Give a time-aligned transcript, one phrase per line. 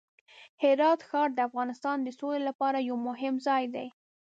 [0.63, 3.87] هرات ښار د افغانستان د سولې لپاره یو مهم ځای دی.